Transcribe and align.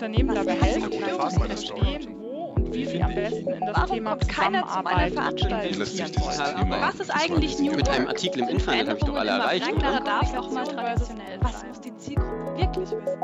Unternehmen 0.00 0.34
dabei 0.34 0.54
helfen, 0.54 0.92
zu 0.92 1.40
verstehen, 1.40 2.16
wo 2.18 2.54
und 2.56 2.72
wie 2.72 2.86
sie 2.86 3.02
am 3.02 3.14
besten 3.14 3.50
in 3.50 3.60
das 3.60 3.76
Warum 3.76 3.96
Thema 3.96 4.18
Zusammenarbeit 4.18 5.12
Veranstaltung? 5.12 5.72
investieren 5.74 6.14
wollen. 6.16 6.70
Was 6.70 7.00
ist 7.00 7.10
eigentlich 7.10 7.58
New 7.58 7.72
Mit 7.74 7.86
einem? 7.86 8.08
Artikel 8.08 8.42
im 8.44 8.48
Internet 8.48 8.88
habe 8.88 8.98
ich 8.98 9.04
doch 9.04 9.14
alle 9.14 9.30
erreicht, 9.30 9.70
oder? 9.70 10.00
darf 10.00 10.34
auch 10.34 10.50
mal 10.52 10.66
traditionell 10.66 11.38
Was 11.42 11.66
muss 11.66 11.80
die 11.82 11.94
Zielgruppe 11.98 12.56
wirklich 12.56 12.90
wissen? 12.92 13.20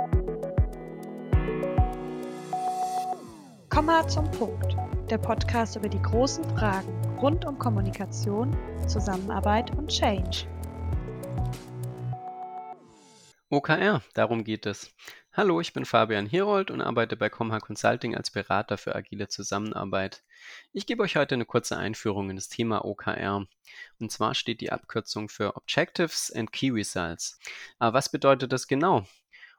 Komma 3.71 4.07
zum 4.07 4.31
Punkt. 4.33 4.77
Der 5.09 5.17
Podcast 5.17 5.77
über 5.77 5.89
die 5.89 6.03
großen 6.03 6.45
Fragen 6.59 6.93
rund 7.23 7.47
um 7.47 7.59
Kommunikation, 7.59 8.55
Zusammenarbeit 8.87 9.75
und 9.79 9.89
Change. 9.89 10.47
OKR, 13.49 14.03
darum 14.13 14.45
geht 14.45 14.67
es. 14.67 14.93
Hallo, 15.37 15.61
ich 15.61 15.75
bin 15.75 15.85
Fabian 15.85 16.25
Herold 16.25 16.71
und 16.71 16.81
arbeite 16.81 17.15
bei 17.15 17.29
Comha 17.29 17.61
Consulting 17.61 18.17
als 18.17 18.31
Berater 18.31 18.79
für 18.79 18.95
agile 18.95 19.29
Zusammenarbeit. 19.29 20.25
Ich 20.73 20.87
gebe 20.87 21.03
euch 21.03 21.17
heute 21.17 21.35
eine 21.35 21.45
kurze 21.45 21.77
Einführung 21.77 22.31
in 22.31 22.37
das 22.37 22.49
Thema 22.49 22.87
OKR. 22.87 23.47
Und 23.99 24.11
zwar 24.11 24.35
steht 24.35 24.63
die 24.63 24.73
Abkürzung 24.73 25.29
für 25.29 25.55
Objectives 25.55 26.33
and 26.35 26.53
Key 26.53 26.71
Results. 26.71 27.39
Aber 27.79 27.99
was 27.99 28.11
bedeutet 28.11 28.51
das 28.51 28.67
genau? 28.67 29.07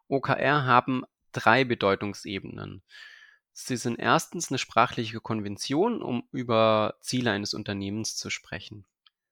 OKR 0.08 0.66
haben 0.66 1.04
drei 1.32 1.64
Bedeutungsebenen. 1.64 2.82
Sie 3.54 3.78
sind 3.78 4.00
erstens 4.00 4.50
eine 4.50 4.58
sprachliche 4.58 5.20
Konvention, 5.20 6.02
um 6.02 6.28
über 6.32 6.96
Ziele 7.02 7.30
eines 7.30 7.54
Unternehmens 7.54 8.16
zu 8.16 8.32
sprechen. 8.32 8.88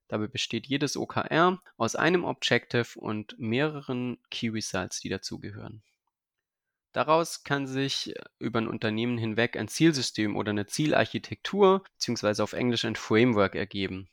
Dabei 0.10 0.28
besteht 0.28 0.68
jedes 0.68 0.96
OKR 0.96 1.60
aus 1.78 1.96
einem 1.96 2.24
Objective 2.24 3.00
und 3.00 3.34
mehreren 3.40 4.20
Key 4.30 4.50
Results, 4.50 5.00
die 5.00 5.10
dazugehören. 5.10 5.82
Daraus 6.96 7.44
kann 7.44 7.68
sich 7.68 8.14
über 8.40 8.62
ein 8.62 8.70
Unternehmen 8.70 9.18
hinweg 9.18 9.58
ein 9.58 9.68
Zielsystem 9.68 10.38
oder 10.38 10.52
eine 10.52 10.66
Zielarchitektur 10.66 11.84
beziehungsweise 11.92 12.42
auf 12.42 12.54
Englisch 12.54 12.86
ein 12.86 12.96
Framework 12.96 13.56
ergeben. 13.56 14.08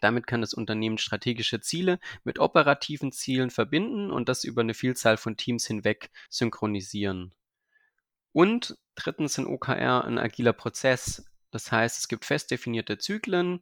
Damit 0.00 0.28
kann 0.28 0.40
das 0.40 0.54
Unternehmen 0.54 0.98
strategische 0.98 1.60
Ziele 1.60 1.98
mit 2.22 2.38
operativen 2.38 3.10
Zielen 3.10 3.50
verbinden 3.50 4.12
und 4.12 4.28
das 4.28 4.44
über 4.44 4.60
eine 4.60 4.74
Vielzahl 4.74 5.16
von 5.16 5.36
Teams 5.36 5.66
hinweg 5.66 6.12
synchronisieren. 6.30 7.34
Und 8.30 8.78
drittens 8.94 9.34
sind 9.34 9.48
OKR 9.48 10.04
ein 10.04 10.18
agiler 10.18 10.52
Prozess. 10.52 11.28
Das 11.50 11.72
heißt, 11.72 11.98
es 11.98 12.06
gibt 12.06 12.26
fest 12.26 12.52
definierte 12.52 12.96
Zyklen, 12.96 13.60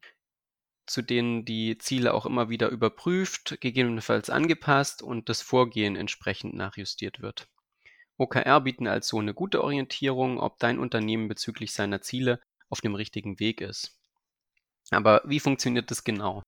zu 0.85 1.01
denen 1.01 1.47
die 1.47 1.79
Ziele 1.79 2.13
auch 2.13 2.27
immer 2.27 2.51
wieder 2.51 2.69
überprüft, 2.69 3.63
gegebenenfalls 3.63 4.29
angepasst 4.29 5.01
und 5.01 5.31
das 5.31 5.41
Vorgehen 5.41 5.97
entsprechend 5.97 6.53
nachjustiert 6.53 7.23
wird. 7.23 7.49
OKR 8.19 8.61
bieten 8.61 8.87
also 8.87 9.19
eine 9.19 9.35
gute 9.35 9.63
Orientierung, 9.63 10.39
ob 10.39 10.59
dein 10.59 10.79
Unternehmen 10.79 11.29
bezüglich 11.29 11.73
seiner 11.73 12.01
Ziele 12.03 12.41
auf 12.69 12.81
dem 12.81 12.95
richtigen 12.95 13.41
Weg 13.41 13.61
ist. 13.61 13.99
Aber 14.91 15.23
wie 15.25 15.41
funktioniert 15.41 15.91
das 15.91 16.05
genau? 16.05 16.43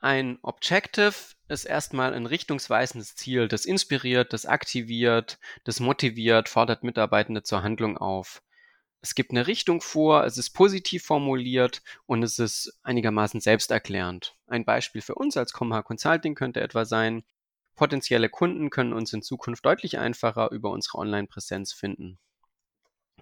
Ein 0.00 0.38
Objective 0.42 1.14
ist 1.48 1.64
erstmal 1.64 2.14
ein 2.14 2.26
richtungsweisendes 2.26 3.16
Ziel, 3.16 3.48
das 3.48 3.64
inspiriert, 3.64 4.32
das 4.32 4.46
aktiviert, 4.46 5.38
das 5.64 5.80
motiviert, 5.80 6.48
fordert 6.48 6.84
Mitarbeitende 6.84 7.42
zur 7.42 7.62
Handlung 7.62 7.98
auf. 7.98 8.40
Es 9.00 9.14
gibt 9.14 9.30
eine 9.30 9.46
Richtung 9.46 9.80
vor, 9.80 10.24
es 10.24 10.38
ist 10.38 10.50
positiv 10.50 11.04
formuliert 11.04 11.82
und 12.06 12.22
es 12.22 12.38
ist 12.38 12.78
einigermaßen 12.82 13.40
selbsterklärend. 13.40 14.36
Ein 14.46 14.64
Beispiel 14.64 15.02
für 15.02 15.14
uns 15.14 15.36
als 15.36 15.52
Comha 15.52 15.82
Consulting 15.82 16.34
könnte 16.34 16.60
etwa 16.60 16.84
sein, 16.84 17.24
potenzielle 17.78 18.28
Kunden 18.28 18.68
können 18.68 18.92
uns 18.92 19.12
in 19.12 19.22
Zukunft 19.22 19.64
deutlich 19.64 19.98
einfacher 19.98 20.50
über 20.50 20.70
unsere 20.70 20.98
Online-Präsenz 20.98 21.72
finden. 21.72 22.18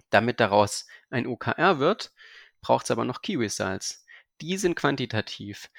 Damit 0.09 0.39
daraus 0.39 0.87
ein 1.09 1.27
OKR 1.27 1.79
wird, 1.79 2.11
braucht 2.61 2.85
es 2.85 2.91
aber 2.91 3.05
noch 3.05 3.21
Key 3.21 3.37
Results. 3.37 4.03
Die 4.41 4.57
sind 4.57 4.75
quantitativ. 4.75 5.69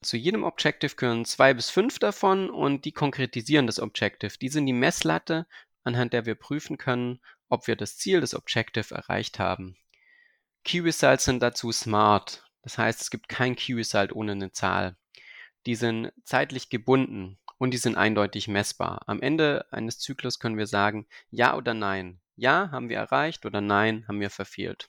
Zu 0.00 0.16
jedem 0.16 0.42
Objective 0.42 0.96
gehören 0.96 1.26
zwei 1.26 1.52
bis 1.52 1.70
fünf 1.70 1.98
davon 1.98 2.50
und 2.50 2.86
die 2.86 2.92
konkretisieren 2.92 3.66
das 3.66 3.78
Objective. 3.78 4.38
Die 4.38 4.48
sind 4.48 4.66
die 4.66 4.72
Messlatte, 4.72 5.46
anhand 5.84 6.12
der 6.14 6.24
wir 6.24 6.34
prüfen 6.34 6.78
können, 6.78 7.20
ob 7.48 7.66
wir 7.66 7.76
das 7.76 7.98
Ziel 7.98 8.20
des 8.20 8.34
Objective 8.34 8.94
erreicht 8.94 9.38
haben. 9.38 9.76
Key 10.64 10.80
Results 10.80 11.24
sind 11.24 11.40
dazu 11.40 11.72
smart. 11.72 12.44
Das 12.62 12.78
heißt, 12.78 13.02
es 13.02 13.10
gibt 13.10 13.28
kein 13.28 13.54
Key 13.54 13.74
Result 13.74 14.12
ohne 14.12 14.32
eine 14.32 14.52
Zahl. 14.52 14.96
Die 15.66 15.74
sind 15.74 16.12
zeitlich 16.24 16.70
gebunden 16.70 17.38
und 17.58 17.72
die 17.72 17.78
sind 17.78 17.96
eindeutig 17.96 18.48
messbar. 18.48 19.02
Am 19.06 19.20
Ende 19.20 19.66
eines 19.70 19.98
Zyklus 19.98 20.38
können 20.38 20.56
wir 20.56 20.66
sagen, 20.66 21.06
ja 21.30 21.56
oder 21.56 21.74
nein. 21.74 22.20
Ja, 22.36 22.70
haben 22.70 22.88
wir 22.88 22.96
erreicht 22.96 23.44
oder 23.44 23.60
nein, 23.60 24.06
haben 24.06 24.20
wir 24.20 24.30
verfehlt. 24.30 24.88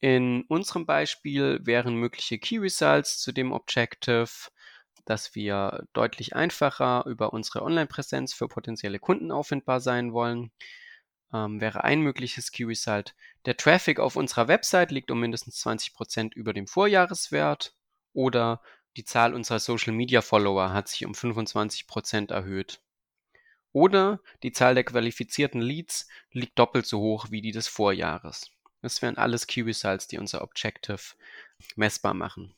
In 0.00 0.42
unserem 0.48 0.86
Beispiel 0.86 1.60
wären 1.64 1.94
mögliche 1.94 2.38
Key 2.38 2.58
Results 2.58 3.18
zu 3.18 3.32
dem 3.32 3.52
Objective, 3.52 4.28
dass 5.04 5.34
wir 5.34 5.86
deutlich 5.92 6.36
einfacher 6.36 7.04
über 7.06 7.32
unsere 7.32 7.62
Online-Präsenz 7.62 8.34
für 8.34 8.46
potenzielle 8.46 8.98
Kunden 8.98 9.32
auffindbar 9.32 9.80
sein 9.80 10.12
wollen. 10.12 10.52
Ähm, 11.32 11.60
wäre 11.60 11.84
ein 11.84 12.00
mögliches 12.00 12.52
Key 12.52 12.64
Result. 12.64 13.14
Der 13.44 13.56
Traffic 13.56 14.00
auf 14.00 14.16
unserer 14.16 14.48
Website 14.48 14.90
liegt 14.90 15.10
um 15.10 15.20
mindestens 15.20 15.64
20% 15.64 16.34
über 16.34 16.52
dem 16.52 16.66
Vorjahreswert 16.66 17.74
oder 18.12 18.62
die 18.98 19.04
Zahl 19.04 19.32
unserer 19.32 19.60
Social 19.60 19.92
Media 19.92 20.22
Follower 20.22 20.72
hat 20.72 20.88
sich 20.88 21.06
um 21.06 21.12
25% 21.12 22.32
erhöht. 22.32 22.80
Oder 23.70 24.20
die 24.42 24.50
Zahl 24.50 24.74
der 24.74 24.82
qualifizierten 24.82 25.60
Leads 25.60 26.08
liegt 26.32 26.58
doppelt 26.58 26.84
so 26.84 26.98
hoch 26.98 27.26
wie 27.30 27.40
die 27.40 27.52
des 27.52 27.68
Vorjahres. 27.68 28.50
Das 28.82 29.00
wären 29.00 29.16
alles 29.16 29.46
Key 29.46 29.60
Results, 29.62 30.08
die 30.08 30.18
unser 30.18 30.42
Objective 30.42 31.14
messbar 31.76 32.12
machen. 32.12 32.56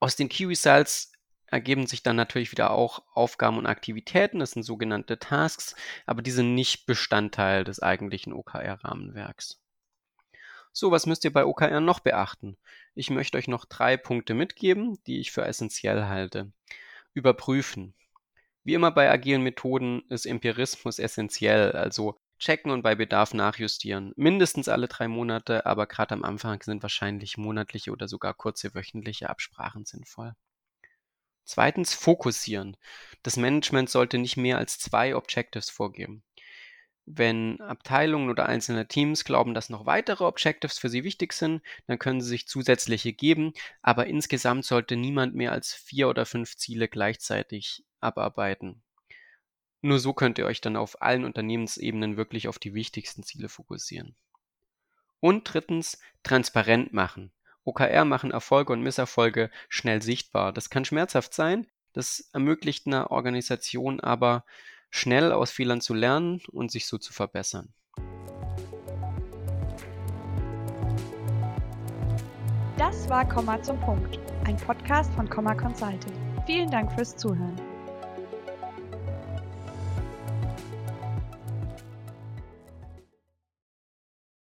Aus 0.00 0.16
den 0.16 0.28
Key 0.28 0.46
Results 0.46 1.12
ergeben 1.46 1.86
sich 1.86 2.02
dann 2.02 2.16
natürlich 2.16 2.50
wieder 2.50 2.72
auch 2.72 3.04
Aufgaben 3.14 3.58
und 3.58 3.66
Aktivitäten, 3.66 4.40
das 4.40 4.52
sind 4.52 4.64
sogenannte 4.64 5.20
Tasks, 5.20 5.76
aber 6.04 6.20
die 6.20 6.32
sind 6.32 6.56
nicht 6.56 6.84
Bestandteil 6.86 7.62
des 7.62 7.80
eigentlichen 7.80 8.32
OKR-Rahmenwerks. 8.32 9.63
So, 10.76 10.90
was 10.90 11.06
müsst 11.06 11.24
ihr 11.24 11.32
bei 11.32 11.44
OKR 11.44 11.80
noch 11.80 12.00
beachten? 12.00 12.56
Ich 12.96 13.08
möchte 13.08 13.38
euch 13.38 13.46
noch 13.46 13.64
drei 13.64 13.96
Punkte 13.96 14.34
mitgeben, 14.34 14.98
die 15.06 15.20
ich 15.20 15.30
für 15.30 15.44
essentiell 15.44 16.06
halte. 16.06 16.50
Überprüfen. 17.12 17.94
Wie 18.64 18.74
immer 18.74 18.90
bei 18.90 19.08
agilen 19.08 19.42
Methoden 19.42 20.02
ist 20.08 20.26
Empirismus 20.26 20.98
essentiell, 20.98 21.70
also 21.72 22.18
checken 22.40 22.72
und 22.72 22.82
bei 22.82 22.96
Bedarf 22.96 23.34
nachjustieren. 23.34 24.12
Mindestens 24.16 24.68
alle 24.68 24.88
drei 24.88 25.06
Monate, 25.06 25.64
aber 25.64 25.86
gerade 25.86 26.12
am 26.12 26.24
Anfang 26.24 26.60
sind 26.60 26.82
wahrscheinlich 26.82 27.36
monatliche 27.36 27.92
oder 27.92 28.08
sogar 28.08 28.34
kurze 28.34 28.74
wöchentliche 28.74 29.30
Absprachen 29.30 29.84
sinnvoll. 29.84 30.34
Zweitens 31.44 31.94
fokussieren. 31.94 32.76
Das 33.22 33.36
Management 33.36 33.90
sollte 33.90 34.18
nicht 34.18 34.36
mehr 34.36 34.58
als 34.58 34.80
zwei 34.80 35.14
Objectives 35.14 35.70
vorgeben. 35.70 36.24
Wenn 37.06 37.60
Abteilungen 37.60 38.30
oder 38.30 38.46
einzelne 38.46 38.88
Teams 38.88 39.24
glauben, 39.24 39.52
dass 39.52 39.68
noch 39.68 39.84
weitere 39.84 40.24
Objectives 40.24 40.78
für 40.78 40.88
sie 40.88 41.04
wichtig 41.04 41.34
sind, 41.34 41.62
dann 41.86 41.98
können 41.98 42.22
sie 42.22 42.28
sich 42.28 42.48
zusätzliche 42.48 43.12
geben, 43.12 43.52
aber 43.82 44.06
insgesamt 44.06 44.64
sollte 44.64 44.96
niemand 44.96 45.34
mehr 45.34 45.52
als 45.52 45.74
vier 45.74 46.08
oder 46.08 46.24
fünf 46.24 46.56
Ziele 46.56 46.88
gleichzeitig 46.88 47.84
abarbeiten. 48.00 48.82
Nur 49.82 49.98
so 49.98 50.14
könnt 50.14 50.38
ihr 50.38 50.46
euch 50.46 50.62
dann 50.62 50.76
auf 50.76 51.02
allen 51.02 51.26
Unternehmensebenen 51.26 52.16
wirklich 52.16 52.48
auf 52.48 52.58
die 52.58 52.72
wichtigsten 52.72 53.22
Ziele 53.22 53.50
fokussieren. 53.50 54.16
Und 55.20 55.52
drittens, 55.52 56.00
transparent 56.22 56.94
machen. 56.94 57.32
OKR 57.64 58.06
machen 58.06 58.30
Erfolge 58.30 58.72
und 58.72 58.82
Misserfolge 58.82 59.50
schnell 59.68 60.00
sichtbar. 60.00 60.52
Das 60.54 60.70
kann 60.70 60.86
schmerzhaft 60.86 61.34
sein, 61.34 61.66
das 61.92 62.30
ermöglicht 62.32 62.86
einer 62.86 63.10
Organisation 63.10 64.00
aber 64.00 64.44
schnell 64.94 65.32
aus 65.32 65.50
Fehlern 65.50 65.80
zu 65.80 65.92
lernen 65.92 66.40
und 66.52 66.70
sich 66.70 66.86
so 66.86 66.98
zu 66.98 67.12
verbessern. 67.12 67.74
Das 72.78 73.08
war 73.08 73.28
Komma 73.28 73.60
zum 73.60 73.78
Punkt, 73.80 74.20
ein 74.44 74.56
Podcast 74.56 75.12
von 75.14 75.28
Komma 75.28 75.54
Consulting. 75.54 76.12
Vielen 76.46 76.70
Dank 76.70 76.92
fürs 76.92 77.16
Zuhören. 77.16 77.60